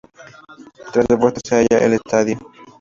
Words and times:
Tras 0.91 1.07
el 1.11 1.17
fuerte 1.19 1.41
se 1.47 1.55
halla 1.57 1.85
el 1.85 1.93
estadio. 1.93 2.39